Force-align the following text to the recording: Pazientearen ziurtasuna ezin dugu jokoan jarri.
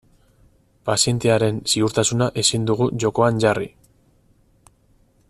Pazientearen 0.89 1.59
ziurtasuna 1.73 2.31
ezin 2.45 2.65
dugu 2.71 2.91
jokoan 3.05 3.39
jarri. 3.47 3.71